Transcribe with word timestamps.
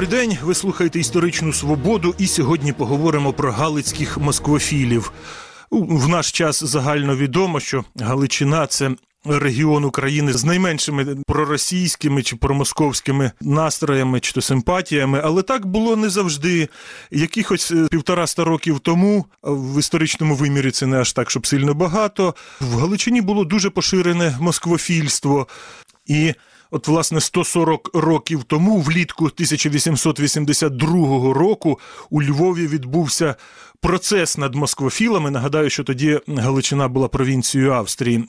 Добрий 0.00 0.26
день. 0.26 0.38
Ви 0.42 0.54
слухаєте 0.54 1.00
історичну 1.00 1.52
свободу, 1.52 2.14
і 2.18 2.26
сьогодні 2.26 2.72
поговоримо 2.72 3.32
про 3.32 3.52
галицьких 3.52 4.18
москвофілів. 4.18 5.12
В 5.70 6.08
наш 6.08 6.32
час 6.32 6.64
загально 6.64 7.16
відомо, 7.16 7.60
що 7.60 7.84
Галичина 8.00 8.66
це. 8.66 8.90
Регіон 9.24 9.84
України 9.84 10.32
з 10.32 10.44
найменшими 10.44 11.16
проросійськими 11.26 12.22
чи 12.22 12.36
промосковськими 12.36 13.32
настроями 13.40 14.20
чи 14.20 14.32
то 14.32 14.40
симпатіями, 14.40 15.20
але 15.24 15.42
так 15.42 15.66
було 15.66 15.96
не 15.96 16.08
завжди. 16.08 16.68
Якихось 17.10 17.70
е, 17.70 17.88
півтораста 17.90 18.44
років 18.44 18.78
тому 18.78 19.26
в 19.42 19.78
історичному 19.78 20.34
вимірі 20.34 20.70
це 20.70 20.86
не 20.86 21.00
аж 21.00 21.12
так, 21.12 21.30
щоб 21.30 21.46
сильно 21.46 21.74
багато. 21.74 22.34
В 22.60 22.78
Галичині 22.78 23.20
було 23.20 23.44
дуже 23.44 23.70
поширене 23.70 24.36
москвофільство, 24.40 25.46
і 26.06 26.34
От, 26.70 26.88
власне, 26.88 27.20
140 27.20 27.90
років 27.94 28.44
тому, 28.44 28.80
влітку 28.80 29.24
1882 29.24 31.34
року, 31.34 31.78
у 32.10 32.22
Львові 32.22 32.66
відбувся 32.66 33.34
процес 33.80 34.38
над 34.38 34.54
москвофілами. 34.54 35.30
Нагадаю, 35.30 35.70
що 35.70 35.84
тоді 35.84 36.20
Галичина 36.28 36.88
була 36.88 37.08
провінцією 37.08 37.72
Австрії. 37.72 38.24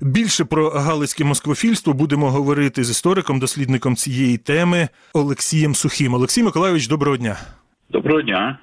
Більше 0.00 0.44
про 0.44 0.70
галицьке 0.70 1.24
москвофільство 1.24 1.92
будемо 1.92 2.30
говорити 2.30 2.84
з 2.84 2.90
істориком, 2.90 3.38
дослідником 3.38 3.96
цієї 3.96 4.38
теми 4.38 4.88
Олексієм 5.12 5.74
Сухим. 5.74 6.14
Олексій 6.14 6.42
Миколайович, 6.42 6.88
доброго 6.88 7.16
дня. 7.16 7.36
Доброго 7.90 8.22
дня. 8.22 8.58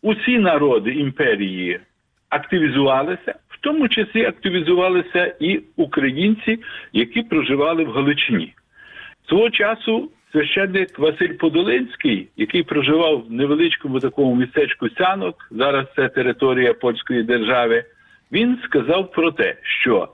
усі 0.02 0.38
народи 0.38 0.90
імперії 0.90 1.80
активізувалися, 2.28 3.34
тому 3.64 3.88
числі 3.88 4.24
активізувалися 4.24 5.34
і 5.40 5.60
українці, 5.76 6.58
які 6.92 7.22
проживали 7.22 7.84
в 7.84 7.90
Галичині. 7.90 8.54
Свого 9.28 9.50
часу 9.50 10.10
священник 10.32 10.98
Василь 10.98 11.32
Подолинський, 11.32 12.28
який 12.36 12.62
проживав 12.62 13.24
в 13.28 13.32
невеличкому 13.32 14.00
такому 14.00 14.34
містечку 14.34 14.88
Сянок, 14.90 15.48
зараз 15.50 15.86
це 15.96 16.08
територія 16.08 16.74
польської 16.74 17.22
держави, 17.22 17.84
він 18.32 18.58
сказав 18.64 19.12
про 19.12 19.30
те, 19.30 19.56
що 19.62 20.08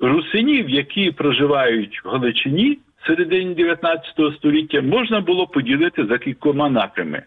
русинів, 0.00 0.70
які 0.70 1.10
проживають 1.10 2.04
в 2.04 2.08
Галичині 2.08 2.78
середині 3.06 3.54
19 3.54 4.04
століття, 4.36 4.80
можна 4.82 5.20
було 5.20 5.46
поділити 5.46 6.06
за 6.06 6.18
кількома 6.18 6.70
напрямами. 6.70 7.22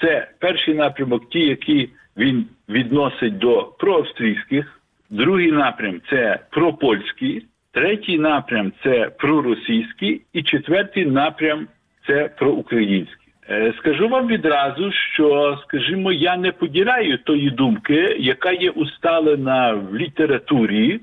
Це 0.00 0.28
перший 0.38 0.74
напрямок, 0.74 1.30
ті, 1.30 1.40
які 1.40 1.88
він 2.16 2.46
відносить 2.68 3.38
до 3.38 3.62
проавстрійських, 3.78 4.81
другий 5.12 5.52
напрям 5.52 6.00
це 6.10 6.38
пропольський, 6.50 7.46
третій 7.72 8.18
напрям 8.18 8.72
це 8.82 9.10
проросійський, 9.18 10.22
і 10.32 10.42
четвертий 10.42 11.06
напрям 11.06 11.66
це 12.06 12.30
проукраїнський. 12.38 13.32
Е, 13.50 13.74
Скажу 13.78 14.08
вам 14.08 14.26
відразу, 14.26 14.92
що, 14.92 15.58
скажімо, 15.62 16.12
я 16.12 16.36
не 16.36 16.52
поділяю 16.52 17.18
тої 17.18 17.50
думки, 17.50 18.16
яка 18.18 18.52
є 18.52 18.70
усталена 18.70 19.72
в 19.72 19.96
літературі, 19.96 21.00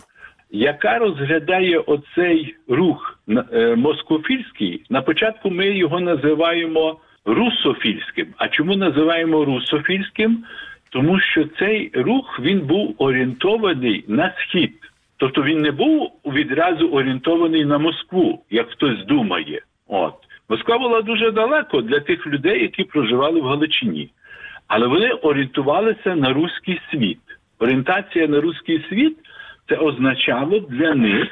яка 0.51 0.97
розглядає 0.97 1.79
оцей 1.79 2.55
рух 2.67 3.19
е, 3.53 3.75
москофільський. 3.75 4.83
На 4.89 5.01
початку 5.01 5.49
ми 5.49 5.67
його 5.67 5.99
називаємо 5.99 6.99
русофільським. 7.25 8.27
А 8.37 8.47
чому 8.47 8.75
називаємо 8.75 9.45
русофільським? 9.45 10.43
Тому 10.89 11.19
що 11.19 11.45
цей 11.45 11.91
рух 11.93 12.39
він 12.39 12.59
був 12.59 12.95
орієнтований 12.97 14.05
на 14.07 14.33
схід, 14.37 14.73
тобто 15.17 15.43
він 15.43 15.61
не 15.61 15.71
був 15.71 16.11
відразу 16.25 16.87
орієнтований 16.89 17.65
на 17.65 17.77
Москву, 17.77 18.43
як 18.49 18.69
хтось 18.69 19.05
думає. 19.05 19.61
От 19.87 20.13
Москва 20.49 20.77
була 20.77 21.01
дуже 21.01 21.31
далеко 21.31 21.81
для 21.81 21.99
тих 21.99 22.27
людей, 22.27 22.61
які 22.61 22.83
проживали 22.83 23.41
в 23.41 23.45
Галичині, 23.45 24.09
але 24.67 24.87
вони 24.87 25.11
орієнтувалися 25.11 26.15
на 26.15 26.33
руський 26.33 26.81
світ. 26.91 27.19
Орієнтація 27.59 28.27
на 28.27 28.41
руський 28.41 28.85
світ 28.89 29.17
це 29.69 29.75
означало 29.75 30.59
для 30.59 30.95
них, 30.95 31.27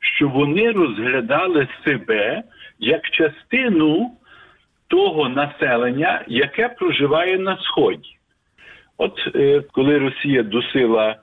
що 0.00 0.28
вони 0.28 0.70
розглядали 0.70 1.68
себе 1.84 2.42
як 2.78 3.10
частину 3.10 4.10
того 4.88 5.28
населення, 5.28 6.24
яке 6.28 6.68
проживає 6.68 7.38
на 7.38 7.56
сході. 7.56 8.16
От 8.98 9.30
е, 9.34 9.62
коли 9.72 9.98
Росія 9.98 10.42
досила 10.42 11.16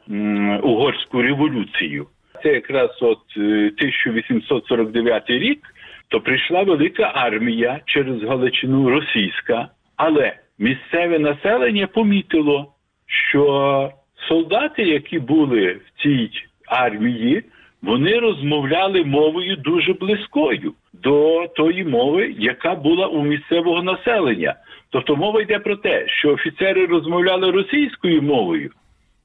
угорську 0.64 1.22
революцію, 1.22 2.08
це 2.44 2.54
якраз 2.54 2.90
от 3.02 3.20
е, 3.38 3.40
1849 3.40 5.30
рік, 5.30 5.60
то 6.08 6.22
прийшла 6.22 6.64
велика 6.64 7.12
армія 7.16 7.80
через 7.86 8.24
Галичину 8.24 8.90
російська, 8.90 9.68
але 9.96 10.34
місцеве 10.60 11.20
населення 11.20 11.88
помітило, 11.88 12.74
що 13.08 13.92
солдати, 14.28 14.84
які 14.84 15.20
були 15.20 15.74
в 15.74 16.02
цій 16.04 16.30
армії, 16.68 17.44
вони 17.82 18.20
розмовляли 18.20 19.04
мовою 19.04 19.56
дуже 19.56 19.94
близькою 19.94 20.74
до 20.94 21.48
тої 21.56 21.84
мови, 21.84 22.36
яка 22.40 22.76
була 22.76 23.08
у 23.08 23.24
місцевого 23.24 23.84
населення. 23.84 24.56
Тобто 24.92 25.16
мова 25.16 25.42
йде 25.42 25.60
про 25.60 25.76
те, 25.76 26.08
що 26.08 26.30
офіцери 26.30 26.86
розмовляли 26.86 27.52
російською 27.52 28.22
мовою, 28.22 28.72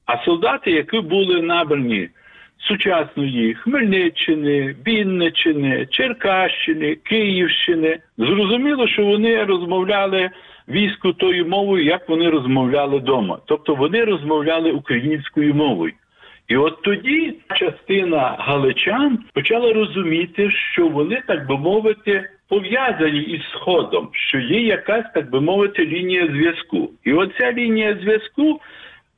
а 0.05 0.25
солдати, 0.25 0.71
які 0.71 0.99
були 0.99 1.41
набрані 1.41 2.09
сучасної 2.59 3.53
Хмельниччини, 3.53 4.75
Вінниччини, 4.87 5.87
Черкащини, 5.91 6.95
Київщини, 6.95 7.99
зрозуміло, 8.17 8.87
що 8.87 9.05
вони 9.05 9.43
розмовляли 9.43 10.29
війську 10.67 11.13
тою 11.13 11.45
мовою, 11.45 11.83
як 11.83 12.09
вони 12.09 12.29
розмовляли 12.29 12.97
вдома. 12.97 13.39
Тобто 13.45 13.75
вони 13.75 14.03
розмовляли 14.03 14.71
українською 14.71 15.53
мовою. 15.53 15.93
І 16.47 16.57
от 16.57 16.81
тоді 16.81 17.35
частина 17.55 18.35
галичан 18.39 19.19
почала 19.33 19.73
розуміти, 19.73 20.51
що 20.51 20.87
вони, 20.87 21.21
так 21.27 21.47
би 21.47 21.57
мовити, 21.57 22.29
пов'язані 22.49 23.19
із 23.19 23.41
Сходом, 23.53 24.09
що 24.11 24.39
є 24.39 24.61
якась, 24.61 25.05
так 25.13 25.29
би 25.29 25.41
мовити, 25.41 25.85
лінія 25.85 26.27
зв'язку. 26.27 26.89
І 27.03 27.13
оця 27.13 27.51
лінія 27.51 27.97
зв'язку 28.01 28.61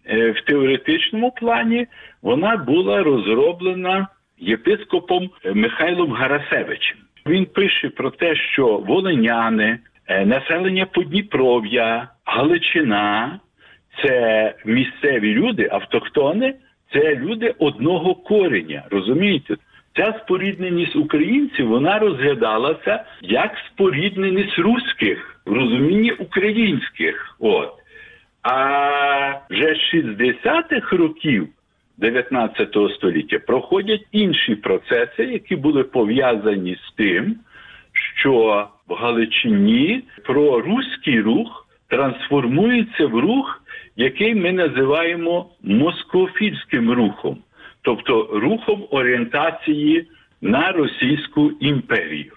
е, 0.05 0.31
в 0.31 0.41
теоретичному 0.41 1.31
плані 1.31 1.87
вона 2.21 2.57
була 2.57 3.03
розроблена 3.03 4.07
єпископом 4.37 5.29
Михайлом 5.53 6.11
Гарасевичем. 6.11 6.97
Він 7.27 7.45
пише 7.45 7.89
про 7.89 8.11
те, 8.11 8.35
що 8.35 8.77
волиняни, 8.77 9.79
е, 10.07 10.25
населення 10.25 10.85
Подніпров'я, 10.85 12.07
Галичина 12.25 13.39
це 14.03 14.53
місцеві 14.65 15.33
люди, 15.33 15.69
автохтони, 15.71 16.55
це 16.93 17.15
люди 17.15 17.53
одного 17.59 18.15
кореня. 18.15 18.83
Розумієте? 18.91 19.55
Ця 19.99 20.19
спорідненість 20.23 20.95
українців 20.95 21.67
вона 21.67 21.99
розглядалася 21.99 23.03
як 23.21 23.51
спорідненість 23.67 24.59
руських 24.59 25.41
в 25.45 25.53
розумінні 25.53 26.11
українських. 26.11 27.35
От. 27.39 27.73
А 28.43 29.31
вже 29.49 29.75
з 29.75 29.95
60-х 29.95 30.97
років 30.97 31.47
19 31.97 32.75
століття 32.95 33.39
проходять 33.39 34.05
інші 34.11 34.55
процеси, 34.55 35.23
які 35.23 35.55
були 35.55 35.83
пов'язані 35.83 36.75
з 36.75 36.91
тим, 36.95 37.35
що 37.93 38.67
в 38.87 38.93
Галичині 38.93 40.03
проруський 40.23 41.21
рух 41.21 41.67
трансформується 41.87 43.07
в 43.07 43.19
рух, 43.19 43.63
який 43.95 44.35
ми 44.35 44.51
називаємо 44.51 45.49
москофільським 45.63 46.91
рухом, 46.91 47.37
тобто 47.89 48.29
рухом 48.33 48.87
орієнтації 48.91 50.07
на 50.41 50.71
Російську 50.71 51.51
імперію. 51.59 52.31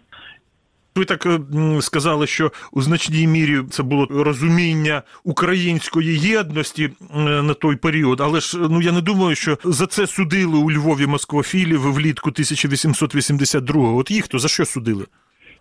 Ви 0.96 1.04
так 1.04 1.26
е, 1.26 1.38
сказали, 1.80 2.26
що 2.26 2.50
у 2.72 2.82
значній 2.82 3.26
мірі 3.26 3.58
це 3.70 3.82
було 3.82 4.06
розуміння 4.10 5.02
української 5.24 6.18
єдності 6.18 6.84
е, 6.84 7.18
на 7.42 7.54
той 7.54 7.76
період, 7.76 8.20
але 8.20 8.40
ж 8.40 8.58
ну 8.70 8.82
я 8.82 8.92
не 8.92 9.00
думаю, 9.00 9.34
що 9.34 9.58
за 9.64 9.86
це 9.86 10.06
судили 10.06 10.58
у 10.58 10.70
Львові 10.70 11.06
москвофілів 11.06 11.92
влітку 11.92 12.30
1882-го. 12.30 13.96
От 13.98 14.10
їх 14.10 14.28
то 14.28 14.38
за 14.38 14.48
що 14.48 14.64
судили? 14.64 15.04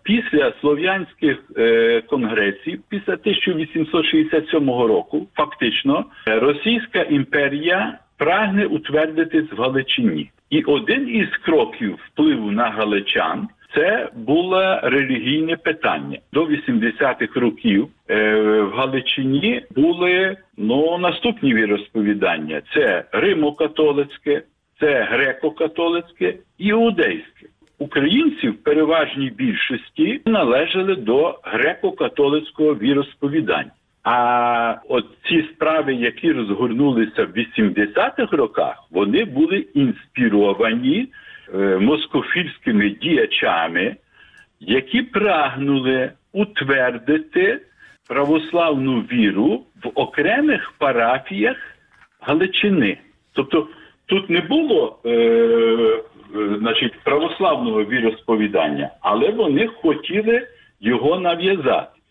Після 0.02 0.52
слов'янських 0.60 1.38
е, 1.56 2.02
конгресів, 2.10 2.80
після 2.88 3.12
1867 3.12 4.70
року, 4.70 5.28
фактично, 5.36 6.04
Російська 6.26 7.02
імперія 7.02 7.98
прагне 8.22 8.66
утвердитись 8.66 9.52
в 9.52 9.60
Галичині. 9.60 10.30
І 10.50 10.62
один 10.62 11.08
із 11.08 11.28
кроків 11.36 11.98
впливу 12.06 12.50
на 12.50 12.70
галичан 12.70 13.48
це 13.74 14.08
було 14.16 14.80
релігійне 14.82 15.56
питання. 15.56 16.18
До 16.32 16.44
80-х 16.44 17.40
років 17.40 17.88
е, 18.08 18.34
в 18.60 18.70
Галичині 18.72 19.62
були 19.76 20.36
ну, 20.56 20.98
наступні 20.98 21.54
віросповідання: 21.54 22.62
це 22.74 23.04
Римо-католицьке, 23.12 24.42
це 24.80 25.08
греко-католицьке 25.12 26.34
і 26.58 26.66
іудейське. 26.66 27.46
Українці 27.78 28.48
в 28.48 28.62
переважній 28.62 29.30
більшості 29.30 30.20
належали 30.26 30.94
до 30.94 31.38
греко-католицького 31.44 32.78
віросповідання. 32.78 33.70
А 34.04 34.76
от 34.88 35.04
ці 35.28 35.42
справи, 35.42 35.94
які 35.94 36.32
розгорнулися 36.32 37.24
в 37.24 37.28
80-х 37.28 38.36
роках, 38.36 38.84
вони 38.90 39.24
були 39.24 39.56
інспіровані 39.74 41.08
е, 41.54 41.78
москофільськими 41.78 42.90
діячами, 42.90 43.96
які 44.60 45.02
прагнули 45.02 46.10
утвердити 46.32 47.60
православну 48.08 49.00
віру 49.00 49.62
в 49.84 49.90
окремих 49.94 50.72
парафіях 50.78 51.56
Галичини. 52.20 52.98
Тобто 53.32 53.68
тут 54.06 54.30
не 54.30 54.40
було 54.40 54.98
е, 55.06 56.02
значить, 56.58 56.92
православного 57.04 57.84
віросповідання, 57.84 58.90
але 59.00 59.30
вони 59.30 59.66
хотіли 59.66 60.46
його 60.80 61.18
нав'язати. 61.18 62.01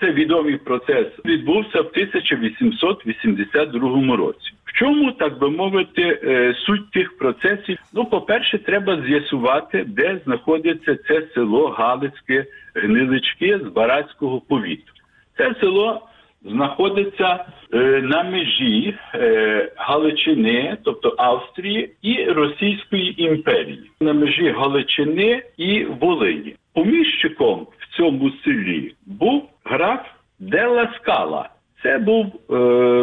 Це 0.00 0.12
відомий 0.12 0.56
процес 0.56 1.06
відбувся 1.24 1.80
в 1.80 1.86
1882 1.86 4.16
році. 4.16 4.52
В 4.64 4.72
чому, 4.72 5.12
так 5.12 5.38
би 5.38 5.50
мовити, 5.50 6.20
е, 6.24 6.54
суть 6.66 6.90
тих 6.90 7.18
процесів? 7.18 7.78
Ну, 7.94 8.04
по-перше, 8.04 8.58
треба 8.58 9.02
з'ясувати, 9.06 9.84
де 9.86 10.20
знаходиться 10.24 10.98
це 11.08 11.22
село 11.34 11.68
Галицьке 11.68 12.44
Гнилички 12.74 13.58
з 13.58 13.68
Барацького 13.68 14.40
повіту. 14.40 14.92
Це 15.36 15.54
село 15.60 16.02
знаходиться 16.44 17.44
е, 17.74 17.78
на 18.02 18.22
межі 18.22 18.94
е, 19.14 19.72
Галичини, 19.76 20.76
тобто 20.84 21.14
Австрії, 21.18 21.90
і 22.02 22.24
Російської 22.24 23.22
імперії, 23.22 23.90
на 24.00 24.12
межі 24.12 24.48
Галичини 24.48 25.42
і 25.56 25.84
Волині. 25.84 26.54
Поміщиком 26.74 27.66
цьому 27.96 28.30
селі 28.30 28.94
був 29.06 29.48
граф 29.64 30.00
Делла 30.38 30.92
Скала. 30.96 31.48
Це 31.82 31.98
був 31.98 32.26
е, 32.26 32.54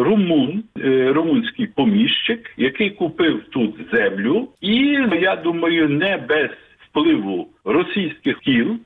румун, 0.03 0.63
е, 0.77 1.13
румунський 1.13 1.67
поміщик, 1.67 2.53
який 2.57 2.89
купив 2.89 3.43
тут 3.51 3.75
землю, 3.91 4.49
і 4.61 4.75
я 5.21 5.35
думаю, 5.35 5.89
не 5.89 6.17
без 6.17 6.49
впливу 6.89 7.47
російських 7.65 8.39
кіл 8.39 8.77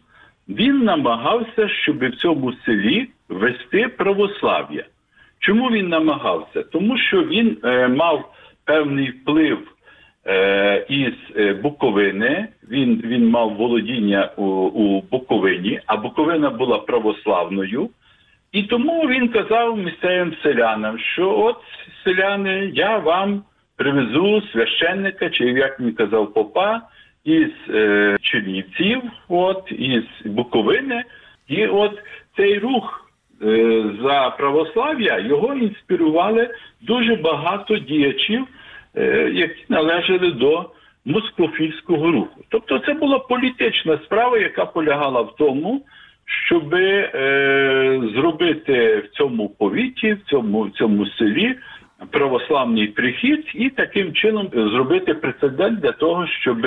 він 0.49 0.83
намагався, 0.83 1.69
щоб 1.69 2.09
в 2.09 2.15
цьому 2.15 2.53
селі 2.53 3.07
вести 3.29 3.87
православ'я. 3.87 4.85
Чому 5.39 5.69
він 5.69 5.89
намагався? 5.89 6.63
Тому 6.63 6.97
що 6.97 7.23
він 7.23 7.57
е, 7.63 7.87
мав 7.87 8.33
певний 8.65 9.11
вплив 9.11 9.59
із 10.89 11.13
е, 11.35 11.53
Буковини. 11.53 12.47
Він, 12.71 13.01
він 13.05 13.29
мав 13.29 13.55
володіння 13.55 14.29
у, 14.37 14.43
у 14.43 15.01
Буковині, 15.01 15.79
а 15.85 15.97
Буковина 15.97 16.49
була 16.49 16.77
православною. 16.77 17.89
І 18.51 18.63
тому 18.63 19.07
він 19.07 19.27
казав 19.27 19.77
місцевим 19.77 20.33
селянам, 20.43 20.99
що 20.99 21.39
от 21.39 21.57
селяни, 22.03 22.71
я 22.73 22.97
вам 22.97 23.43
привезу 23.75 24.41
священника, 24.51 25.29
чи 25.29 25.43
як 25.43 25.79
він 25.79 25.93
казав, 25.93 26.33
попа 26.33 26.81
із 27.23 27.49
е, 27.69 28.17
Чернівців, 28.21 29.01
от 29.27 29.71
із 29.71 30.03
Буковини, 30.25 31.03
і 31.47 31.67
от 31.67 31.99
цей 32.37 32.59
рух 32.59 33.11
е, 33.41 33.83
за 34.03 34.29
православ'я 34.37 35.19
його 35.19 35.53
інспірували 35.53 36.49
дуже 36.81 37.15
багато 37.15 37.77
діячів, 37.77 38.41
е, 38.41 38.56
які 39.33 39.65
належали 39.69 40.31
до 40.31 40.69
москофільського 41.05 42.11
руху. 42.11 42.41
Тобто, 42.49 42.79
це 42.79 42.93
була 42.93 43.19
політична 43.19 43.99
справа, 44.05 44.37
яка 44.37 44.65
полягала 44.65 45.21
в 45.21 45.35
тому, 45.35 45.81
щоб 46.25 46.75
е, 46.75 48.01
зробити 48.15 48.97
в 48.97 49.17
цьому 49.17 49.49
повіті, 49.49 50.13
в 50.13 50.29
цьому, 50.29 50.61
в 50.61 50.71
цьому 50.71 51.05
селі 51.05 51.55
православний 52.11 52.87
прихід 52.87 53.45
і 53.53 53.69
таким 53.69 54.13
чином 54.13 54.49
зробити 54.53 55.13
прецедент 55.13 55.79
для 55.79 55.91
того, 55.91 56.27
щоб 56.27 56.57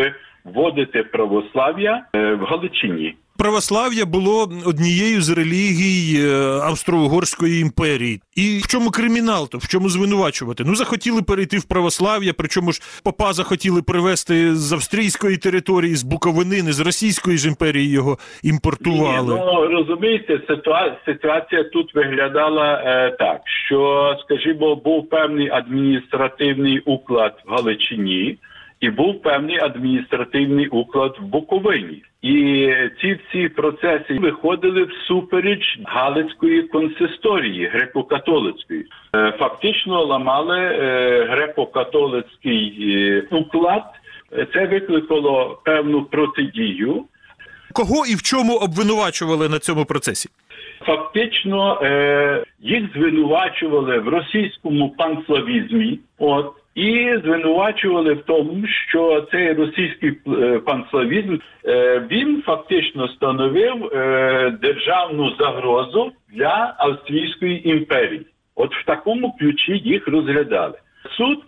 вводити 0.45 1.03
православ'я 1.03 2.05
е, 2.15 2.35
в 2.35 2.45
Галичині. 2.45 3.15
Православ'я 3.41 4.07
було 4.07 4.49
однією 4.67 5.21
з 5.21 5.31
релігій 5.31 6.21
е, 6.21 6.31
Австро-Угорської 6.71 7.61
імперії. 7.61 8.21
І 8.37 8.59
в 8.63 8.67
чому 8.67 8.91
кримінал? 8.91 9.49
То 9.49 9.59
в 9.59 9.69
чому 9.69 9.89
звинувачувати? 9.89 10.65
Ну 10.67 10.75
захотіли 10.75 11.23
перейти 11.23 11.59
в 11.59 11.65
православ'я, 11.65 12.33
причому 12.39 12.73
ж 12.73 12.81
попа 13.05 13.33
захотіли 13.33 13.83
привезти 13.83 14.55
з 14.55 14.73
австрійської 14.73 15.37
території, 15.37 15.95
з 15.95 16.03
Буковини, 16.03 16.73
з 16.73 16.81
Російської 16.81 17.39
ж 17.39 17.49
імперії 17.49 17.91
його 17.91 18.19
імпортували. 18.43 19.35
Ні, 19.35 19.41
ну 19.41 19.67
розумієте, 19.67 20.41
ситуація, 20.49 20.99
ситуація 21.07 21.65
тут 21.65 21.95
виглядала 21.95 22.83
е, 22.85 23.17
так, 23.19 23.41
що, 23.67 24.17
скажімо, 24.25 24.77
був 24.77 25.09
певний 25.09 25.51
адміністративний 25.51 26.79
уклад 26.79 27.35
в 27.47 27.51
Галичині. 27.51 28.39
І 28.81 28.91
був 28.91 29.23
певний 29.23 29.59
адміністративний 29.59 30.69
уклад 30.69 31.17
в 31.21 31.25
Буковині, 31.25 32.03
і 32.23 32.69
ці 33.01 33.19
всі 33.29 33.49
процеси 33.49 34.19
виходили 34.19 34.85
всупереч 34.85 35.79
Галицької 35.85 36.63
консисторії 36.63 37.71
греко-католицької. 37.75 38.83
Е, 39.17 39.33
Фактично 39.39 40.05
ламали 40.05 40.59
е, 40.59 40.75
греко-католицький 41.31 42.93
е, 42.97 43.23
уклад. 43.31 43.85
Це 44.53 44.67
викликало 44.67 45.61
певну 45.65 46.05
протидію. 46.05 47.05
Кого 47.73 48.07
і 48.07 48.15
в 48.15 48.23
чому 48.23 48.57
обвинувачували 48.57 49.49
на 49.49 49.59
цьому 49.59 49.85
процесі? 49.85 50.29
Фактично 50.87 51.81
е, 51.83 52.45
їх 52.61 52.83
звинувачували 52.95 53.99
в 53.99 54.09
російському 54.09 54.91
панславізмі. 54.91 55.99
От 56.19 56.53
і 56.75 57.19
звинувачували 57.25 58.15
в 58.15 58.23
тому, 58.23 58.67
що 58.89 59.27
цей 59.31 59.53
російський 59.53 60.19
е, 60.29 60.59
панславізм 60.59 61.37
е, 61.65 62.03
він 62.11 62.43
фактично 62.47 63.09
становив 63.09 63.85
е, 63.85 64.59
державну 64.63 65.35
загрозу 65.39 66.13
для 66.35 66.75
Австрійської 66.79 67.69
імперії. 67.69 68.27
От 68.55 68.75
в 68.75 68.85
такому 68.85 69.33
ключі 69.33 69.73
їх 69.85 70.09
розглядали. 70.09 70.75
Суд 71.17 71.39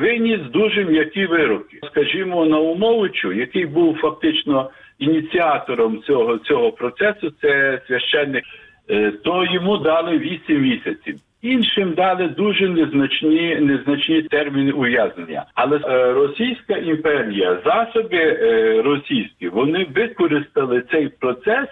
виніс 0.00 0.40
дуже 0.52 0.84
м'які 0.84 1.26
вироки. 1.26 1.78
Скажімо, 1.90 2.46
Наумовичу, 2.46 3.32
який 3.32 3.66
був 3.66 3.98
фактично 3.98 4.70
ініціатором 4.98 6.02
цього, 6.02 6.38
цього 6.38 6.72
процесу, 6.72 7.30
це 7.42 7.80
священник, 7.86 8.44
то 9.24 9.44
йому 9.44 9.76
дали 9.76 10.18
8 10.18 10.62
місяців. 10.62 11.16
Іншим 11.42 11.94
дали 11.94 12.28
дуже 12.28 12.68
незначні 12.68 13.56
незначні 13.60 14.22
терміни 14.22 14.72
ув'язнення. 14.72 15.44
Але 15.54 15.76
е, 15.76 16.12
Російська 16.12 16.76
імперія, 16.76 17.58
засоби 17.64 18.16
е, 18.16 18.82
російські, 18.82 19.48
вони 19.48 19.86
використали 19.94 20.82
цей 20.90 21.08
процес. 21.08 21.68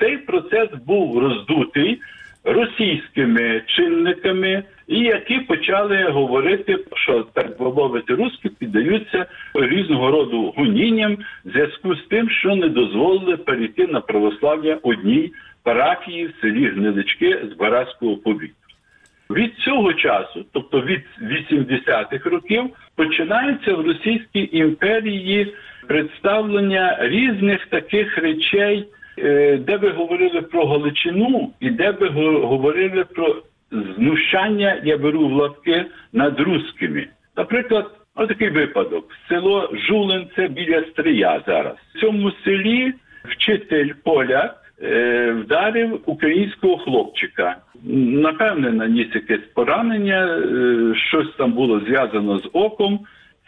Цей 0.00 0.18
процес 0.18 0.68
був 0.86 1.18
роздутий 1.18 2.00
російськими 2.44 3.62
чинниками, 3.66 4.62
і 4.86 4.98
які 4.98 5.38
почали 5.38 6.04
говорити, 6.04 6.78
що 6.94 7.26
так 7.32 7.58
би 7.58 7.72
мовити, 7.72 8.14
руски 8.14 8.48
піддаються 8.58 9.26
різного 9.54 10.10
роду 10.10 10.54
гонінням 10.56 11.16
в 11.44 11.50
зв'язку 11.50 11.94
з 11.94 12.02
тим, 12.10 12.30
що 12.30 12.54
не 12.54 12.68
дозволили 12.68 13.36
перейти 13.36 13.86
на 13.86 14.00
православ'я 14.00 14.78
одній 14.82 15.32
парафії 15.62 16.26
в 16.26 16.34
селі 16.40 16.68
Гнилички 16.68 17.38
з 17.52 17.56
Барацького 17.56 18.16
повіту. 18.16 18.57
Від 19.30 19.54
цього 19.54 19.92
часу, 19.92 20.44
тобто 20.52 20.80
від 20.80 21.00
80-х 21.22 22.30
років, 22.30 22.64
починаються 22.96 23.74
в 23.74 23.86
Російській 23.86 24.48
імперії 24.52 25.54
представлення 25.86 26.98
різних 27.00 27.66
таких 27.66 28.18
речей, 28.18 28.88
е, 29.18 29.56
де 29.56 29.76
ви 29.76 29.90
говорили 29.90 30.42
про 30.42 30.66
Галичину 30.66 31.52
і 31.60 31.70
де 31.70 31.90
ви 31.90 32.08
говорили 32.38 33.04
про 33.04 33.42
знущання, 33.70 34.80
я 34.84 34.98
беру 34.98 35.28
в 35.28 35.32
лапки, 35.32 35.84
над 36.12 36.40
русскими. 36.40 37.06
Наприклад, 37.36 37.90
отакий 38.14 38.50
випадок. 38.50 39.04
Село 39.28 39.70
Жулинце 39.88 40.48
біля 40.48 40.84
Стрия 40.84 41.42
зараз. 41.46 41.74
В 41.94 42.00
цьому 42.00 42.32
селі 42.44 42.92
вчитель 43.24 43.92
поляк 44.04 44.72
е, 44.82 45.32
вдарив 45.32 46.00
українського 46.06 46.78
хлопчика. 46.78 47.56
Напевне, 47.84 48.70
наніс 48.70 49.06
якесь 49.14 49.46
поранення, 49.54 50.26
е, 50.26 50.94
щось 50.94 51.34
там 51.38 51.52
було 51.52 51.80
зв'язано 51.80 52.38
з 52.38 52.50
оком. 52.52 53.00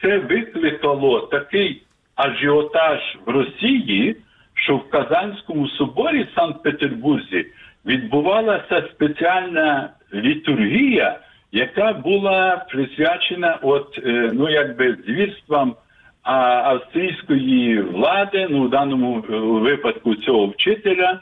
Це 0.03 0.19
викликало 0.19 1.21
такий 1.21 1.83
ажіотаж 2.15 3.01
в 3.27 3.31
Росії, 3.31 4.17
що 4.55 4.77
в 4.77 4.91
Казанському 4.91 5.69
соборі 5.69 6.23
в 6.23 6.35
Санкт-Петербурзі 6.35 7.47
відбувалася 7.87 8.89
спеціальна 8.95 9.91
літургія, 10.15 11.19
яка 11.53 11.93
була 11.93 12.67
присвячена 12.71 13.59
от, 13.63 13.99
е, 14.07 14.31
ну, 14.35 14.51
якби 14.51 14.97
звірствам 15.07 15.75
австрійської 16.23 17.83
влади, 17.83 18.47
ну 18.51 18.63
в 18.65 18.71
даному 18.71 19.19
е, 19.19 19.37
випадку 19.39 20.15
цього 20.15 20.47
вчителя, 20.47 21.21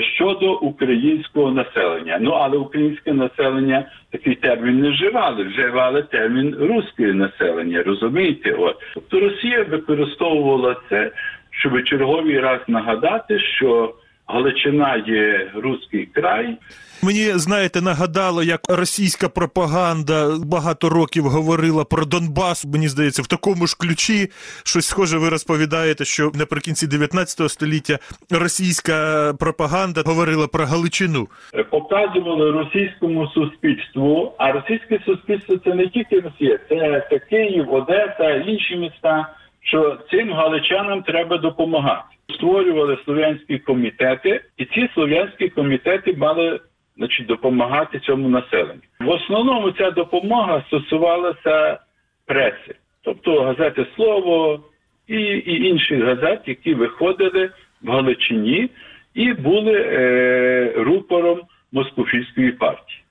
щодо 0.00 0.54
українського 0.54 1.50
населення. 1.50 2.18
Ну 2.20 2.30
але 2.30 2.56
українське 2.58 3.12
населення 3.12 3.84
такий 4.10 4.34
термін 4.34 4.80
не 4.80 4.90
вживали, 4.90 5.44
вживали 5.44 6.02
термін 6.02 6.56
русське 6.60 7.02
населення. 7.02 7.82
Розумієте? 7.82 8.52
От 8.52 8.76
тобто 8.94 9.20
Росія 9.20 9.62
використовувала 9.62 10.76
це, 10.90 11.10
щоб 11.50 11.84
черговий 11.84 12.40
раз 12.40 12.60
нагадати, 12.68 13.38
що 13.38 13.94
Галичина 14.26 14.96
є 15.06 15.50
руський 15.54 16.06
край, 16.06 16.58
Мені, 17.02 17.24
знаєте, 17.24 17.82
нагадало, 17.82 18.42
як 18.42 18.60
російська 18.68 19.28
пропаганда 19.28 20.28
багато 20.44 20.88
років 20.88 21.24
говорила 21.24 21.84
про 21.84 22.04
Донбас. 22.04 22.64
Мені 22.64 22.88
здається, 22.88 23.22
в 23.22 23.26
такому 23.26 23.66
ж 23.66 23.76
ключі 23.80 24.28
щось 24.64 24.86
схоже. 24.86 25.18
Ви 25.18 25.28
розповідаєте, 25.28 26.04
що 26.04 26.30
наприкінці 26.34 26.86
19 26.86 27.50
століття 27.50 27.98
російська 28.30 28.94
пропаганда 29.40 30.02
говорила 30.06 30.46
про 30.46 30.64
Галичину. 30.64 31.28
Показували 31.70 32.50
російському 32.50 33.26
суспільству, 33.26 34.32
а 34.38 34.52
російське 34.52 35.00
суспільство 35.06 35.56
це 35.56 35.74
не 35.74 35.88
тільки 35.88 36.20
Росія, 36.20 36.58
це, 36.68 37.06
це 37.10 37.18
Київ, 37.18 37.74
Одеса, 37.74 38.36
інші 38.46 38.76
міста. 38.76 39.28
Що 39.60 39.98
цим 40.10 40.32
галичанам 40.32 41.02
треба 41.02 41.38
допомагати. 41.38 42.15
Створювали 42.34 42.98
слов'янські 43.04 43.58
комітети, 43.58 44.40
і 44.56 44.64
ці 44.64 44.88
слов'янські 44.94 45.48
комітети 45.48 46.16
мали 46.16 46.60
значить, 46.96 47.26
допомагати 47.26 48.00
цьому 48.00 48.28
населенню. 48.28 48.80
В 49.00 49.08
основному 49.08 49.70
ця 49.70 49.90
допомога 49.90 50.64
стосувалася 50.66 51.78
преси, 52.26 52.74
тобто 53.02 53.42
газети 53.42 53.86
Слово 53.96 54.64
і, 55.06 55.16
і 55.22 55.68
інших 55.68 56.04
газет, 56.04 56.40
які 56.46 56.74
виходили 56.74 57.50
в 57.82 57.90
Галичині 57.90 58.70
і 59.14 59.32
були 59.32 59.72
е, 59.72 60.72
рупором 60.76 61.40
москофільської 61.72 62.52
партії. 62.52 63.02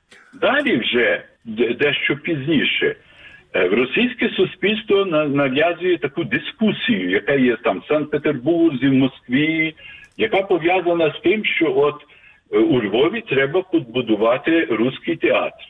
Далі 0.41 0.77
вже 0.77 1.23
дещо 1.79 2.17
пізніше. 2.17 2.95
Е, 3.55 3.67
Російське 3.69 4.29
суспільство 4.29 5.05
на- 5.05 5.25
нав'язує 5.25 5.97
таку 5.97 6.23
дискусію, 6.23 7.09
яка 7.09 7.33
є 7.33 7.55
там 7.63 7.79
в 7.79 7.85
Санкт-Петербурзі, 7.87 8.87
в 8.87 8.93
Москві, 8.93 9.75
яка 10.17 10.41
пов'язана 10.41 11.13
з 11.17 11.19
тим, 11.23 11.45
що 11.45 11.73
от 11.77 11.95
е, 12.51 12.57
у 12.57 12.81
Львові 12.83 13.21
треба 13.21 13.61
побудувати 13.61 14.65
руський 14.65 15.15
театр. 15.15 15.63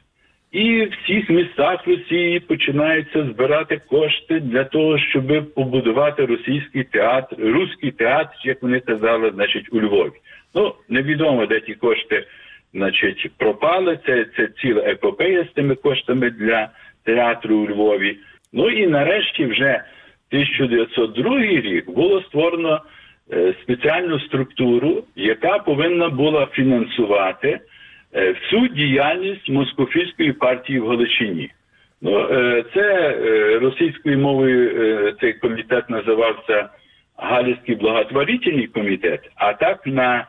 І 0.52 0.82
в 0.82 0.98
всіх 1.04 1.30
містах 1.30 1.88
Росії 1.88 2.40
починаються 2.40 3.24
збирати 3.24 3.82
кошти 3.90 4.40
для 4.40 4.64
того, 4.64 4.98
щоб 4.98 5.54
побудувати 5.54 6.26
російський 6.26 6.84
театр, 6.84 7.36
руський 7.40 7.92
театр, 7.92 8.36
як 8.44 8.64
вони 8.64 8.80
казали, 8.80 9.32
значить, 9.36 9.68
у 9.72 9.82
Львові. 9.82 10.12
Ну 10.56 10.74
невідомо, 10.90 11.46
де 11.46 11.60
ті 11.60 11.74
кошти, 11.74 12.26
значить, 12.74 13.32
пропали. 13.38 14.00
Це, 14.06 14.26
це 14.38 14.48
ціла 14.48 14.82
епопея 14.82 15.44
з 15.52 15.54
тими 15.54 15.76
коштами 15.76 16.30
для 16.30 16.70
театру 17.06 17.56
у 17.56 17.70
Львові. 17.70 18.18
Ну 18.54 18.70
і 18.70 18.88
нарешті, 18.88 19.46
вже 19.46 19.84
1902 20.32 21.40
рік 21.40 21.90
було 21.90 22.22
створено 22.22 22.82
е, 23.34 23.54
спеціальну 23.62 24.20
структуру, 24.20 25.04
яка 25.16 25.60
повинна 25.60 26.10
була 26.10 26.46
фінансувати 26.46 27.60
е, 28.14 28.32
всю 28.32 28.68
діяльність 28.68 29.50
москофільської 29.50 30.34
партії 30.34 30.80
в 30.80 30.88
Галичині. 30.88 31.50
Ну, 32.02 32.20
е, 32.20 32.64
це 32.74 33.16
російською 33.62 34.20
мовою 34.20 35.16
цей 35.22 35.34
комітет 35.34 35.90
називався 35.90 36.70
Галицький 37.18 37.76
благотворительний 37.76 38.68
комітет, 38.68 39.32
а 39.36 39.54
так 39.54 39.88
на, 39.88 40.28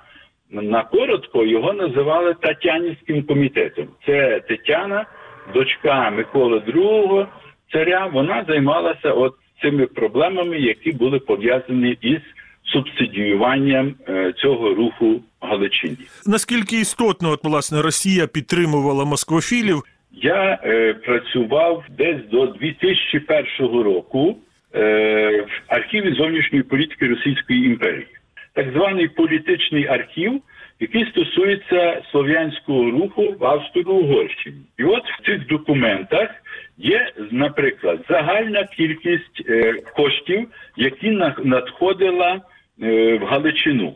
на 0.51 0.83
коротко 0.83 1.45
його 1.45 1.73
називали 1.73 2.35
Тетянівським 2.35 3.23
комітетом. 3.23 3.89
Це 4.07 4.41
Тетяна, 4.41 5.07
дочка 5.55 6.11
Миколи 6.11 6.59
II, 6.59 7.27
царя, 7.73 8.07
вона 8.07 8.45
займалася 8.49 9.13
от 9.13 9.35
цими 9.63 9.87
проблемами, 9.87 10.59
які 10.59 10.93
були 10.93 11.19
пов'язані 11.19 11.99
із 12.01 12.21
субсидіюванням 12.65 13.95
е, 14.09 14.33
цього 14.37 14.75
руху 14.75 15.21
Галичині. 15.41 15.97
Наскільки 16.27 16.81
істотно, 16.81 17.31
от, 17.31 17.45
власне, 17.45 17.83
Росія 17.83 18.27
підтримувала 18.27 19.05
москвофілів? 19.05 19.83
Я 20.13 20.59
е, 20.65 20.95
працював 20.95 21.85
десь 21.99 22.29
до 22.31 22.47
2001 22.47 23.83
року 23.83 24.37
е, 24.75 25.41
в 25.41 25.63
архіві 25.69 26.15
зовнішньої 26.15 26.63
політики 26.63 27.09
Російської 27.09 27.65
імперії, 27.65 28.07
так 28.53 28.73
званий 28.73 29.09
політичний 29.09 29.87
архів, 29.87 30.41
який 30.81 31.07
стосується 31.07 32.03
слов'янського 32.11 32.91
руху 32.91 33.35
в 33.41 33.45
Австро-Угорщині. 33.45 34.57
І 34.79 34.85
от 34.85 35.03
в 35.05 35.27
цих 35.27 35.47
документах 35.47 36.31
є, 36.79 37.13
наприклад, 37.31 38.01
загальна 38.09 38.65
кількість 38.65 39.43
е, 39.49 39.73
коштів, 39.97 40.49
які 40.77 41.11
на- 41.11 41.37
надходила 41.45 42.41
е, 42.83 43.17
в 43.19 43.25
Галичину. 43.25 43.95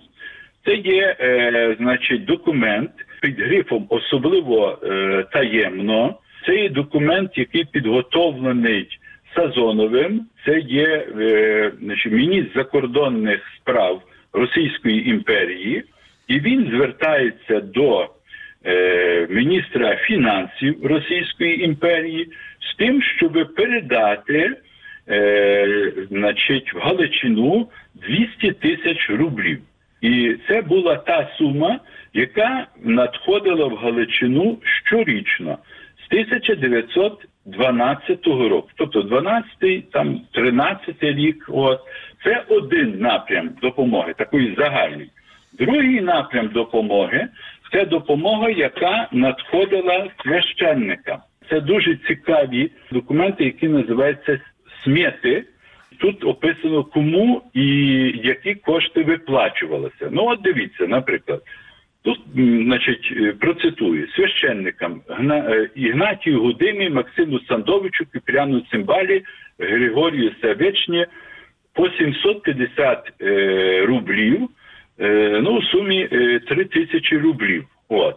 Це 0.65 0.75
є, 0.75 1.17
е, 1.21 1.77
значить, 1.79 2.25
документ 2.25 2.91
під 3.21 3.41
грифом 3.41 3.87
особливо 3.89 4.79
таємно. 5.33 6.19
Це 6.47 6.57
є 6.57 6.69
документ, 6.69 7.39
який 7.39 7.65
підготовлений 7.65 8.89
Сазоновим. 9.35 10.27
Це 10.45 10.59
є 10.61 11.07
е, 11.21 11.73
міністр 12.07 12.51
закордонних 12.55 13.41
справ 13.57 14.03
Російської 14.33 15.09
імперії, 15.11 15.83
і 16.31 16.41
він 16.41 16.71
звертається 16.71 17.61
до 17.61 18.09
е, 18.65 19.27
міністра 19.31 19.97
фінансів 19.97 20.87
Російської 20.87 21.65
імперії 21.65 22.29
з 22.61 22.75
тим, 22.77 23.03
щоб 23.03 23.55
передати 23.57 24.57
е, 25.09 25.93
значить, 26.11 26.75
в 26.75 26.79
Галичину 26.79 27.69
200 27.95 28.53
тисяч 28.53 29.11
рублів. 29.11 29.59
І 30.01 30.37
це 30.49 30.63
була 30.63 30.97
та 30.97 31.31
сума, 31.39 31.81
яка 32.15 32.67
надходила 32.83 33.67
в 33.67 33.77
Галичину 33.77 34.59
щорічно 34.85 35.59
з 36.05 36.07
1912 36.13 38.27
року. 38.27 38.69
Тобто 38.77 39.03
12 39.03 39.91
там 39.91 40.21
13 40.33 40.95
рік. 41.01 41.45
От 41.49 41.81
це 42.25 42.45
один 42.49 42.99
напрям 42.99 43.51
допомоги, 43.63 44.15
такої 44.19 44.55
загальної. 44.59 45.11
Другий 45.61 46.01
напрям 46.01 46.49
допомоги 46.49 47.29
це 47.73 47.85
допомога, 47.85 48.51
яка 48.51 49.09
надходила 49.13 50.11
священникам. 50.23 51.19
Це 51.51 51.61
дуже 51.61 51.97
цікаві 51.97 52.71
документи, 52.93 53.45
які 53.45 53.69
називаються 53.69 54.41
смети. 54.85 55.45
Тут 55.99 56.25
описано 56.25 56.85
кому 56.85 57.43
і 57.55 57.67
які 58.25 58.55
кошти 58.55 59.03
виплачувалися. 59.03 60.09
Ну, 60.11 60.25
от 60.27 60.43
дивіться, 60.43 60.87
наприклад, 60.87 61.43
тут, 62.03 62.21
значить, 62.35 63.13
е, 63.17 63.33
процитую 63.33 64.09
священникам 64.09 65.03
е, 65.11 65.71
Ігнатію 65.75 66.43
Гудимі, 66.43 66.91
Максиму 66.91 67.41
Сандовичу, 67.41 68.07
Кипряну 68.13 68.61
Цимбалі, 68.61 69.23
Григорію 69.59 70.33
Савечні 70.43 71.07
по 71.75 71.89
750 71.91 73.13
е, 73.21 73.85
рублів, 73.87 74.49
ну, 75.43 75.51
у 75.51 75.63
сумі 75.63 76.09
е, 76.13 76.41
3 76.49 76.65
тисячі 76.65 77.19
рублів. 77.19 77.65
От. 77.89 78.17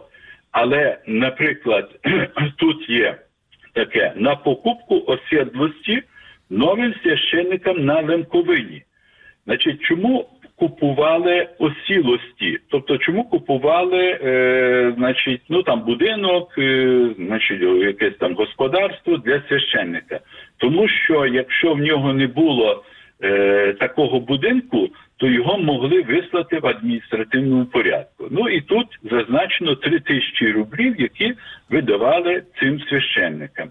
Але, 0.52 0.98
наприклад, 1.06 1.90
тут 2.56 2.90
є 2.90 3.18
таке 3.72 4.12
на 4.16 4.36
покупку 4.36 5.04
осідлості 5.06 6.02
новим 6.50 6.94
священникам 7.02 7.84
на 7.84 8.02
Лемковині. 8.02 8.82
Значить, 9.46 9.82
чому 9.82 10.28
купували 10.56 11.48
осілості? 11.58 12.58
Тобто, 12.70 12.98
чому 12.98 13.24
купували, 13.24 14.18
е, 14.24 14.94
значить, 14.96 15.40
ну 15.48 15.62
там 15.62 15.80
будинок, 15.80 16.58
е, 16.58 17.08
значить, 17.18 17.62
якесь 17.62 18.16
там 18.20 18.34
господарство 18.34 19.16
для 19.16 19.42
священника? 19.48 20.20
Тому 20.58 20.88
що 20.88 21.26
якщо 21.26 21.74
в 21.74 21.78
нього 21.78 22.12
не 22.12 22.26
було 22.26 22.84
е, 23.22 23.72
такого 23.72 24.20
будинку, 24.20 24.88
то 25.16 25.26
його 25.26 25.58
могли 25.58 26.02
вислати 26.02 26.58
в 26.58 26.66
адміністративному 26.66 27.64
порядку. 27.64 28.26
Ну 28.30 28.48
і 28.48 28.60
тут 28.60 28.86
зазначено 29.02 29.74
3 29.74 30.00
тисячі 30.00 30.52
рублів, 30.52 31.00
які 31.00 31.34
видавали 31.70 32.42
цим 32.60 32.80
священникам. 32.80 33.70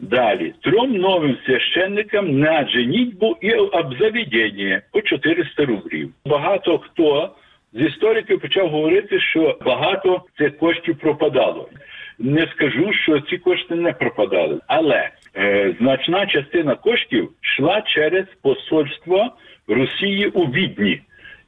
Далі, 0.00 0.54
трьом 0.62 0.92
новим 0.92 1.36
священникам 1.46 2.38
на 2.38 2.68
женітьбу 2.68 3.36
і 3.40 3.52
обзаведення 3.52 4.82
по 4.92 5.00
400 5.02 5.64
рублів. 5.64 6.10
Багато 6.26 6.78
хто 6.78 7.30
з 7.72 7.80
істориків 7.80 8.40
почав 8.40 8.68
говорити, 8.68 9.20
що 9.20 9.58
багато 9.64 10.22
цих 10.38 10.58
коштів 10.58 10.98
пропадало. 10.98 11.68
Не 12.18 12.46
скажу, 12.46 12.92
що 12.92 13.20
ці 13.20 13.38
кошти 13.38 13.74
не 13.74 13.92
пропадали, 13.92 14.60
але 14.66 15.10
е, 15.36 15.74
значна 15.80 16.26
частина 16.26 16.74
коштів 16.74 17.30
йшла 17.42 17.80
через 17.80 18.24
посольство 18.42 19.32
Росії 19.68 20.26
у 20.26 20.44
Відні. 20.44 21.00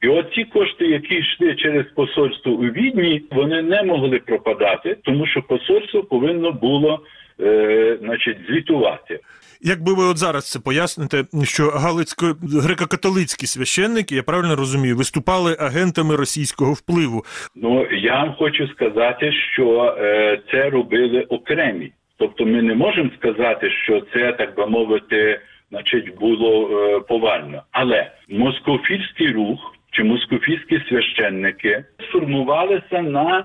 І 0.03 0.09
от 0.09 0.33
ці 0.35 0.45
кошти, 0.45 0.87
які 0.87 1.15
йшли 1.15 1.55
через 1.55 1.87
посольство 1.95 2.53
у 2.53 2.63
Відні, 2.63 3.23
вони 3.31 3.63
не 3.63 3.83
могли 3.83 4.19
пропадати, 4.19 4.97
тому 5.03 5.27
що 5.27 5.43
посольство 5.43 6.03
повинно 6.03 6.53
було 6.53 7.01
е, 7.41 7.99
значить, 8.01 8.37
звітувати. 8.49 9.21
Як 9.61 9.83
би 9.83 9.95
ви 9.95 10.05
от 10.05 10.19
зараз 10.19 10.51
це 10.51 10.61
поясните, 10.61 11.25
що 11.45 11.71
галицько 11.71 12.27
греко-католицькі 12.43 13.47
священники, 13.47 14.15
я 14.15 14.23
правильно 14.23 14.57
розумію, 14.57 14.97
виступали 14.97 15.57
агентами 15.61 16.17
російського 16.17 16.73
впливу. 16.73 17.25
Ну 17.55 17.87
я 17.93 18.15
вам 18.15 18.35
хочу 18.39 18.69
сказати, 18.69 19.33
що 19.53 19.97
е, 19.99 20.41
це 20.51 20.71
робили 20.71 21.23
окремі. 21.23 21.93
Тобто, 22.17 22.47
ми 22.47 22.63
не 22.63 22.75
можемо 22.75 23.11
сказати, 23.19 23.71
що 23.71 24.03
це 24.13 24.33
так 24.33 24.57
би 24.57 24.67
мовити, 24.67 25.41
значить, 25.71 26.19
було 26.19 26.71
е, 26.71 27.01
повально. 27.01 27.63
Але 27.71 28.11
москофільський 28.29 29.33
рух 29.33 29.75
чи 29.91 30.05
москофільські 30.05 30.81
священники 30.89 31.85
сформувалися 32.09 33.03
на 33.03 33.45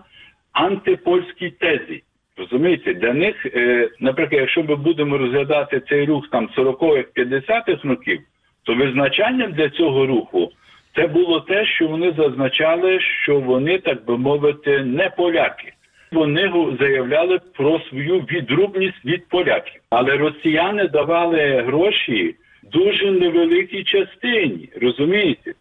антипольській 0.52 1.50
тезі. 1.50 2.04
Розумієте, 2.38 2.94
для 2.94 3.14
них, 3.14 3.46
е, 3.46 3.90
наприклад, 4.00 4.42
якщо 4.42 4.64
ми 4.64 4.76
будемо 4.76 5.18
розглядати 5.18 5.82
цей 5.90 6.06
рух 6.06 6.30
там 6.32 6.50
40-х, 6.58 7.10
50-х 7.16 7.88
років, 7.88 8.22
то 8.64 8.76
визначанням 8.76 9.52
для 9.52 9.70
цього 9.70 10.06
руху 10.06 10.52
це 10.96 11.08
було 11.08 11.40
те, 11.40 11.66
що 11.66 11.88
вони 11.88 12.12
зазначали, 12.12 13.00
що 13.00 13.40
вони, 13.40 13.78
так 13.78 14.06
би 14.06 14.18
мовити, 14.18 14.84
не 14.84 15.10
поляки. 15.10 15.73
Вони 16.14 16.54
заявляли 16.80 17.40
про 17.54 17.82
свою 17.90 18.20
відрубність 18.20 19.06
від 19.06 19.28
поляків. 19.28 19.82
Але 19.90 20.18
росіяни 20.18 20.88
давали 20.88 21.64
гроші 21.68 22.36
дуже 22.72 23.12
невеликій 23.12 23.84
частині, 23.84 24.70
розумієте? 24.82 25.54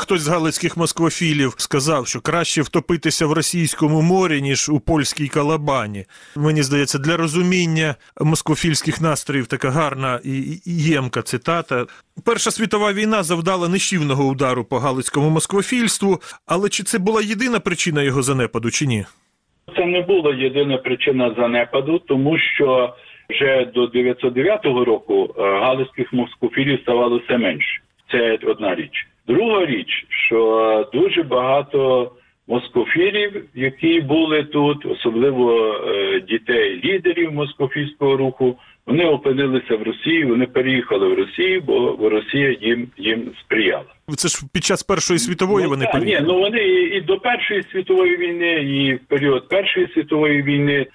Хтось 0.00 0.20
з 0.20 0.28
галицьких 0.28 0.76
москвофілів 0.76 1.54
сказав, 1.56 2.06
що 2.06 2.20
краще 2.20 2.62
втопитися 2.62 3.26
в 3.26 3.32
російському 3.32 4.02
морі, 4.02 4.42
ніж 4.42 4.68
у 4.68 4.80
польській 4.80 5.28
калабані. 5.28 6.04
Мені 6.36 6.62
здається, 6.62 6.98
для 6.98 7.16
розуміння 7.16 7.94
москвофільських 8.20 9.00
настроїв 9.00 9.46
така 9.46 9.70
гарна 9.70 10.20
і 10.24 10.60
ємка 10.64 11.22
цитата. 11.22 11.86
Перша 12.24 12.50
світова 12.50 12.92
війна 12.92 13.22
завдала 13.22 13.68
нищівного 13.68 14.24
удару 14.24 14.64
по 14.64 14.78
галицькому 14.78 15.30
москвофільству, 15.30 16.20
але 16.46 16.68
чи 16.68 16.82
це 16.82 16.98
була 16.98 17.22
єдина 17.22 17.60
причина 17.60 18.02
його 18.02 18.22
занепаду, 18.22 18.70
чи 18.70 18.86
ні? 18.86 19.04
Це 19.76 19.86
не 19.86 20.00
була 20.00 20.34
єдина 20.34 20.76
причина 20.76 21.34
занепаду, 21.38 21.98
тому 21.98 22.38
що 22.38 22.94
вже 23.30 23.64
до 23.74 23.86
909 23.86 24.64
року 24.64 25.34
е, 25.38 25.42
галицьких 25.42 26.12
москофілів 26.12 26.80
ставало 26.80 27.18
все 27.18 27.38
менше. 27.38 27.80
Це 28.10 28.38
одна 28.46 28.74
річ. 28.74 29.06
Друга 29.26 29.66
річ, 29.66 30.06
що 30.08 30.90
дуже 30.92 31.22
багато 31.22 32.10
москофілів, 32.48 33.44
які 33.54 34.00
були 34.00 34.42
тут, 34.42 34.86
особливо 34.86 35.74
е, 35.74 36.20
дітей 36.20 36.80
лідерів 36.84 37.32
москофільського 37.32 38.16
руху, 38.16 38.56
вони 38.86 39.04
опинилися 39.04 39.76
в 39.76 39.82
Росії. 39.82 40.24
Вони 40.24 40.46
переїхали 40.46 41.08
в 41.08 41.18
Росію, 41.18 41.60
бо 41.60 42.08
Росія 42.08 42.56
їм 42.60 42.88
їм 42.96 43.30
сприяла. 43.40 43.89
Це 44.16 44.28
ж 44.28 44.42
під 44.54 44.64
час 44.64 44.82
Першої 44.82 45.18
світової 45.18 45.66
вони 45.66 45.84
так, 45.92 46.02
ні, 46.02 46.20
ну 46.22 46.40
вони 46.40 46.58
і, 46.58 46.96
і 46.96 47.00
до 47.00 47.18
Першої 47.18 47.64
світової 47.72 48.16
війни, 48.16 48.52
і 48.52 48.94
в 48.94 48.98
період 49.08 49.48
Першої 49.48 49.88
світової 49.94 50.42
війни. 50.42 50.86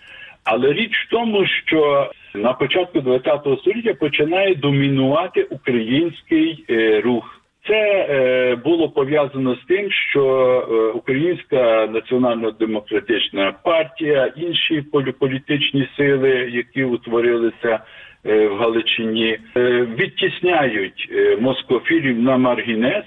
Але 0.43 0.73
річ 0.73 0.91
в 1.07 1.09
тому, 1.09 1.45
що 1.45 2.11
на 2.35 2.53
початку 2.53 3.01
ХХ 3.01 3.59
століття 3.61 3.93
починає 3.93 4.55
домінувати 4.55 5.43
український 5.43 6.65
е, 6.69 7.01
рух. 7.01 7.41
Це 7.67 8.07
е, 8.09 8.55
було 8.55 8.89
пов'язано 8.89 9.55
з 9.55 9.65
тим, 9.67 9.91
що 9.91 10.23
е, 10.71 10.97
Українська 10.97 11.87
національно-демократична 11.91 13.51
партія, 13.63 14.33
інші 14.35 14.81
полі- 14.93 15.11
політичні 15.11 15.89
сили, 15.97 16.29
які 16.51 16.83
утворилися 16.83 17.79
в 18.25 18.57
Галичині, 18.57 19.39
е, 19.57 19.87
відтісняють 19.99 21.09
е, 21.11 21.37
москофілів 21.41 22.21
на 22.21 22.37
маргінес. 22.37 23.05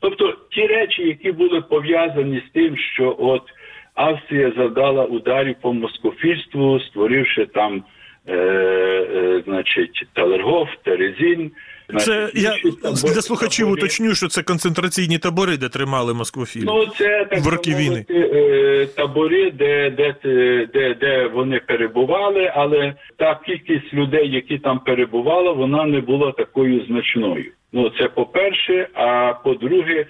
Тобто 0.00 0.36
ті 0.50 0.66
речі, 0.66 1.02
які 1.02 1.32
були 1.32 1.60
пов'язані 1.60 2.42
з 2.48 2.52
тим, 2.52 2.76
що 2.76 3.16
от 3.18 3.42
Австрія 3.94 4.52
завдала 4.56 5.04
ударів 5.04 5.56
по 5.60 5.72
москофільству, 5.72 6.80
створивши 6.80 7.46
там, 7.46 7.84
е, 8.28 8.34
е, 8.34 9.42
значить, 9.44 10.06
Талергоф, 10.12 10.68
Терезін. 10.82 11.50
Це 11.96 12.30
я 12.34 12.50
для 12.84 13.22
слухачів 13.22 13.70
уточню, 13.70 14.14
що 14.14 14.28
це 14.28 14.42
концентраційні 14.42 15.18
табори, 15.18 15.56
де 15.56 15.68
тримали 15.68 16.14
москвофілів. 16.14 16.66
Ну, 16.66 16.86
це 16.86 17.24
так 17.30 17.40
В 17.40 17.48
роки 17.48 17.74
війни. 17.74 18.04
е, 18.10 18.86
табори, 18.96 19.50
де, 19.50 19.90
де, 19.90 20.14
де, 20.72 20.94
де 20.94 21.26
вони 21.26 21.60
перебували, 21.66 22.52
але 22.54 22.94
та 23.16 23.40
кількість 23.46 23.94
людей, 23.94 24.30
які 24.30 24.58
там 24.58 24.78
перебували, 24.78 25.52
вона 25.52 25.84
не 25.86 26.00
була 26.00 26.32
такою 26.32 26.84
значною. 26.86 27.52
Ну 27.72 27.90
це 27.98 28.08
по-перше, 28.08 28.88
а 28.94 29.34
по-друге, 29.44 30.06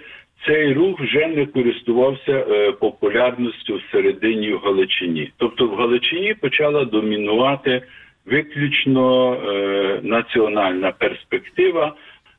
цей 0.46 0.72
рух 0.72 1.00
вже 1.00 1.26
не 1.26 1.46
користувався 1.46 2.32
е, 2.32 2.72
популярністю 2.72 3.80
всередині 3.88 4.52
в 4.52 4.58
Галичині. 4.58 5.32
Тобто 5.36 5.66
в 5.66 5.74
Галичині 5.74 6.34
почала 6.34 6.84
домінувати 6.84 7.82
виключно 8.30 9.34
е, 9.34 10.00
національна 10.02 10.92
перспектива. 10.92 11.94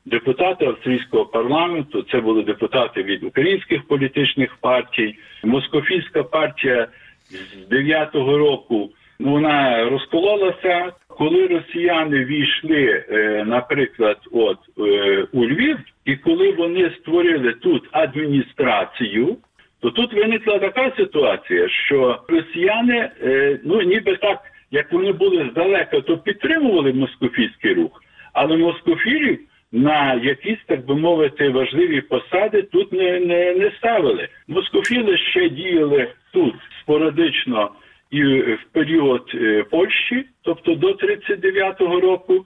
Депутати 0.06 0.66
австрійського 0.66 1.26
парламенту 1.26 2.02
це 2.12 2.20
були 2.22 2.44
депутати 2.44 3.04
від 3.04 3.24
українських 3.24 3.88
політичних 3.88 4.56
партій. 4.56 5.16
Москофільська 5.44 6.24
партія 6.24 6.88
з 7.30 7.74
9-го 7.74 8.38
року 8.38 8.90
ну, 9.20 9.32
вона 9.32 9.90
розкололася. 9.90 10.92
Коли 11.08 11.48
росіяни 11.48 12.26
війшли, 12.26 13.06
е, 13.10 13.44
наприклад, 13.48 14.18
от 14.32 14.58
е, 14.78 15.28
у 15.32 15.46
Львів, 15.46 15.78
і 16.06 16.16
коли 16.16 16.52
вони 16.52 16.92
створили 17.00 17.54
тут 17.54 17.84
адміністрацію, 17.92 19.38
то 19.82 19.90
тут 19.92 20.14
виникла 20.14 20.60
така 20.60 20.92
ситуація, 20.98 21.70
що 21.70 22.20
росіяни, 22.28 23.12
е, 23.24 23.60
ну 23.64 23.82
ніби 23.82 24.16
так, 24.16 24.40
як 24.72 24.92
вони 24.92 25.12
були 25.12 25.50
здалека, 25.52 26.02
то 26.02 26.18
підтримували 26.18 26.94
москофільський 26.94 27.74
рух, 27.74 28.04
але 28.34 28.58
москофілів 28.58 29.40
на 29.72 30.14
якісь, 30.14 30.60
так 30.68 30.86
би 30.86 30.96
мовити, 30.96 31.50
важливі 31.50 32.02
посади 32.02 32.62
тут 32.62 32.94
не, 32.94 33.20
не, 33.20 33.54
не 33.54 33.72
ставили. 33.78 34.28
Москофіли 34.48 35.18
ще 35.18 35.50
діяли 35.50 36.08
тут 36.34 36.56
спорадично 36.82 37.72
і 38.12 38.24
в 38.42 38.64
період 38.72 39.32
е, 39.36 39.64
Польщі, 39.72 40.26
тобто 40.42 40.76
до 40.76 40.88
39-го 40.88 42.00
року. 42.00 42.46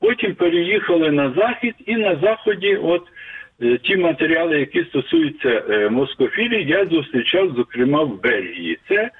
Потім 0.00 0.34
переїхали 0.34 1.10
на 1.10 1.32
захід, 1.32 1.74
і 1.86 1.96
на 1.96 2.16
заході, 2.16 2.76
от 2.76 3.02
е, 3.62 3.78
ті 3.78 3.96
матеріали, 3.96 4.60
які 4.60 4.84
стосуються 4.84 5.62
е, 5.70 5.88
москофілів, 5.88 6.68
я 6.68 6.86
зустрічав, 6.86 7.54
зокрема, 7.56 8.02
в 8.02 8.22
Бельгії. 8.22 8.78
Це 8.88 9.10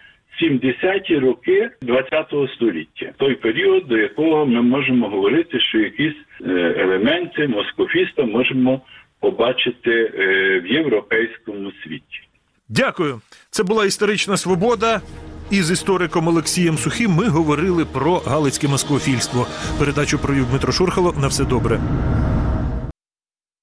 70-ті 0.42 1.18
роки 1.18 1.70
20-го 1.82 2.48
століття, 2.48 3.12
той 3.16 3.34
період, 3.34 3.86
до 3.88 3.98
якого 3.98 4.46
ми 4.46 4.62
можемо 4.62 5.08
говорити, 5.08 5.60
що 5.60 5.78
якісь 5.78 6.16
е, 6.46 6.74
елементи 6.78 7.48
москофіста 7.48 8.24
можемо 8.24 8.80
побачити 9.20 9.90
е, 9.90 10.60
в 10.60 10.66
європейському 10.66 11.72
світі. 11.84 12.20
Дякую. 12.68 13.20
Це 13.50 13.62
була 13.62 13.86
історична 13.86 14.36
свобода. 14.36 15.00
І 15.50 15.62
з 15.62 15.70
істориком 15.70 16.28
Олексієм 16.28 16.78
Сухим 16.78 17.10
ми 17.10 17.28
говорили 17.28 17.84
про 17.84 18.16
галицьке 18.18 18.68
москвофільство. 18.68 19.46
Передачу 19.78 20.18
провів 20.18 20.46
Дмитро 20.50 20.72
Шурхало. 20.72 21.14
На 21.20 21.26
все 21.26 21.44
добре. 21.44 21.80